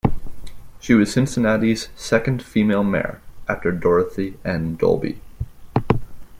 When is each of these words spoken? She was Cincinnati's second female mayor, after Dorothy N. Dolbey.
She 0.79 0.95
was 0.95 1.13
Cincinnati's 1.13 1.89
second 1.95 2.41
female 2.41 2.83
mayor, 2.83 3.21
after 3.47 3.71
Dorothy 3.71 4.35
N. 4.43 4.75
Dolbey. 4.75 5.19